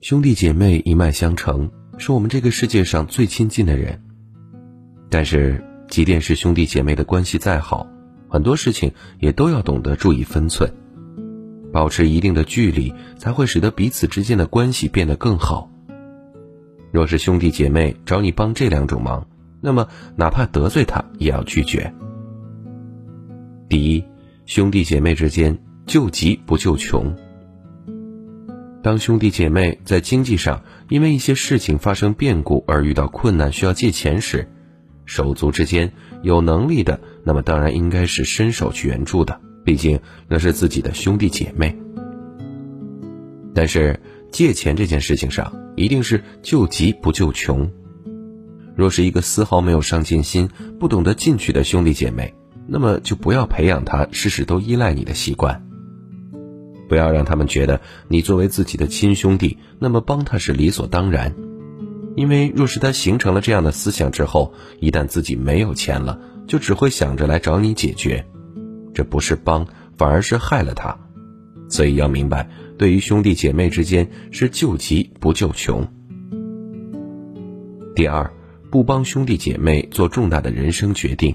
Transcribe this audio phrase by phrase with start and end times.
[0.00, 4.00] 兄弟姐妹一脉相承，是我们这个世界上最亲近的人。
[5.10, 7.84] 但是，即便是兄弟姐妹的关系再好，
[8.28, 10.72] 很多事情也都要懂得注意分寸，
[11.72, 15.68] 保持一定的距离，才会使得彼此之间的关系变得更好。
[16.92, 19.26] 若是兄弟姐妹找你帮这两种忙，
[19.60, 21.92] 那么哪怕得罪他，也要拒绝。
[23.68, 24.04] 第一，
[24.46, 27.12] 兄弟姐妹之间救急不救穷。
[28.88, 34.48] 当兄弟姐妹在经济上因为一些事情发生变故而遇到困难需要借钱时，
[35.04, 35.92] 手足之间
[36.22, 41.78] 有能力的，那么当然应该是伸手去援助的，毕竟那是自己的兄弟姐妹。
[43.54, 44.00] 但是
[44.32, 47.70] 借钱这件事情上，一定是救急不救穷。
[48.74, 50.48] 若是一个丝毫没有上进心、
[50.80, 52.32] 不懂得进取的兄弟姐妹，
[52.66, 55.67] 那么就不要培养他事事都依赖你的习惯。
[56.88, 61.34] 不要让他们觉得你作为自己的亲兄弟，那么帮他是理所当然。
[62.16, 68.26] 因为若是他形成了这样的思想之后，一旦自己没有钱了，就只会想着来找你解决，
[68.92, 69.64] 这不是帮，
[69.96, 70.98] 反而是害了他。
[71.68, 75.86] 所以要明白，对于兄弟姐妹之间是救急不救穷。
[77.94, 78.32] 第二，
[78.70, 81.34] 不帮兄弟姐妹做重大的人生决定。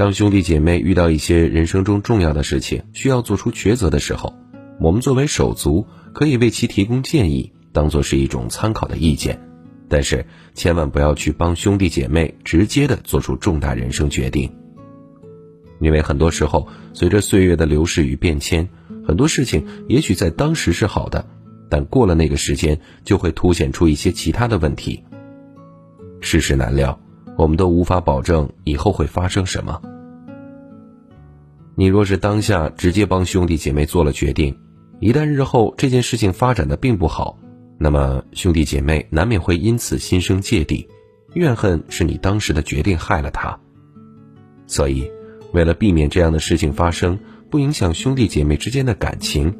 [0.00, 4.32] 当兄弟姐妹遇到一些人生中重要的事情需要做出抉择的时候，
[4.80, 9.38] 我们作为手足可以为其提供建议，当做是一种参考的意见，
[9.90, 14.50] 但是千万不要去帮兄弟姐妹直接的做出重大人生决定。
[15.80, 18.66] 因为很多时候，随着岁月的流逝与变迁，
[19.06, 21.26] 很多事情也许在当时是好的，
[21.68, 25.04] 但过了那个时间，就会凸显出一些其他的问题。
[26.22, 26.98] 世事难料。
[27.36, 29.80] 我们都无法保证以后会发生什么。
[31.80, 34.54] 你若是当下直接帮兄弟姐妹做了决定，
[34.98, 37.38] 一旦日后这件事情发展的并不好，
[37.78, 40.86] 那么兄弟姐妹难免会因此心生芥蒂，
[41.32, 43.58] 怨恨是你当时的决定害了他。
[44.66, 45.10] 所以，
[45.54, 47.18] 为了避免这样的事情发生，
[47.48, 49.50] 不影响兄弟姐妹之间的感情，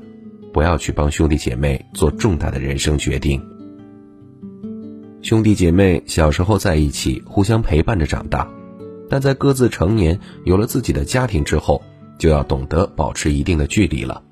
[0.53, 3.43] 不要去帮兄弟姐妹做重大的人生决定。
[5.23, 8.47] 兄弟姐妹小时候在一起，互相陪伴着长大，
[9.09, 11.83] 但在各自成年、有了自己的家庭之后，
[12.21, 14.23] 就要懂得保持一定的距离了。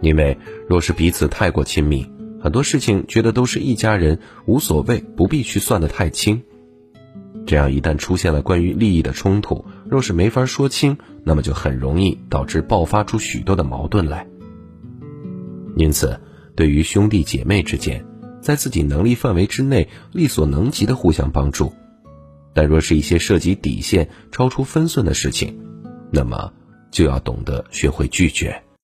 [0.00, 0.38] 因为
[0.68, 2.06] 若是彼此太过亲密，
[2.40, 6.40] 很多事情觉得都是一家人，无所谓，不必去算得太清。
[7.46, 14.26] 这样一旦出现了关于利益的冲突，若是没法说清，那么就很容易导致爆发出许多的矛盾来。
[15.76, 16.20] 因此，
[16.54, 18.04] 对于兄弟姐妹之间，
[18.42, 21.72] 在自己能力范围之内，力所能及的互相帮助；
[22.52, 25.58] 但若是一些涉及底线、超出分寸的事情，
[26.12, 26.52] 那么
[26.90, 28.62] 就要懂得学会拒绝。